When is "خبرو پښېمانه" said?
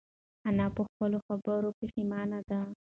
1.27-2.39